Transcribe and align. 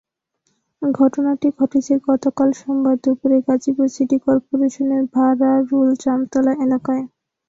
ঘটনাটি 0.81 1.47
ঘটেছে 1.57 1.93
গতকাল 2.07 2.49
সোমবার 2.59 2.95
দুপুরে 3.03 3.37
গাজীপুর 3.47 3.87
সিটি 3.95 4.17
করপোরেশনের 4.25 5.03
ভারারুল 5.13 5.89
জামতলা 6.03 6.53
এলাকায়। 6.65 7.03